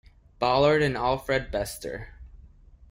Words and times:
Ballard 0.39 0.81
and 0.81 0.97
Alfred 0.97 1.51
Bester. 1.51 2.15